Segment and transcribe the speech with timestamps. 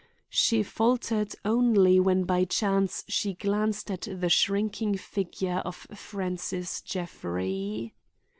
[0.31, 7.93] She faltered only when by chance she glanced at the shrinking figure of Francis Jeffrey.